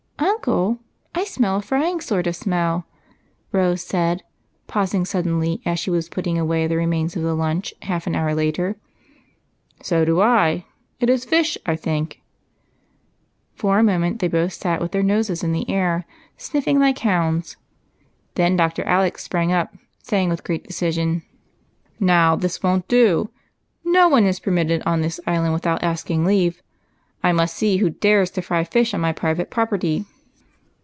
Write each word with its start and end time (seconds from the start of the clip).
"Uncle, 0.43 0.79
I 1.15 1.23
smell 1.23 1.57
a 1.57 1.61
frying 1.61 1.99
sort 2.01 2.25
of 2.27 2.31
a 2.31 2.33
smell," 2.33 2.85
Rose 3.51 3.83
said, 3.83 4.23
pausing 4.67 5.03
suddenly 5.05 5.61
as 5.67 5.77
she 5.79 5.89
was 5.91 6.09
putting 6.09 6.37
away 6.37 6.65
the 6.67 6.77
remains 6.77 7.15
of 7.15 7.21
the 7.23 7.35
lunch 7.35 7.73
half 7.83 8.07
an 8.07 8.15
hour 8.15 8.33
later. 8.33 8.73
6 8.73 8.73
o 8.73 8.73
98 8.73 8.73
EIGHT 8.73 9.77
COUSINS, 9.77 9.87
«So 9.87 10.05
do 10.05 10.21
I; 10.21 10.65
it 10.99 11.09
is 11.11 11.25
fish, 11.25 11.57
I 11.67 11.75
think." 11.75 12.21
For 13.55 13.77
a 13.79 13.83
moment 13.83 14.17
they 14.19 14.27
both 14.27 14.53
sat 14.53 14.79
with 14.81 14.91
their 14.93 15.03
noses 15.03 15.43
in 15.43 15.51
the 15.53 15.69
air, 15.69 16.05
sniffing 16.37 16.79
like 16.79 16.97
hounds; 16.99 17.57
then 18.35 18.55
Dr. 18.57 18.83
Alec 18.85 19.17
sj^rang 19.17 19.53
up, 19.53 19.75
saying 20.03 20.29
with 20.29 20.43
great 20.43 20.65
decision, 20.65 21.21
—"Now 21.99 22.35
tliis 22.35 22.63
won't 22.63 22.87
do! 22.87 23.29
No 23.83 24.07
one 24.09 24.25
is 24.25 24.39
permitted 24.39 24.81
on 24.87 25.01
this 25.01 25.19
island 25.27 25.53
without 25.53 25.83
asking 25.83 26.25
leave. 26.25 26.61
I 27.23 27.31
must 27.31 27.55
see 27.55 27.77
who 27.77 27.91
dares 27.91 28.31
to 28.31 28.41
fry 28.41 28.63
fish 28.63 28.95
on 28.95 29.01
my 29.01 29.11
private 29.13 29.51
property." 29.51 30.05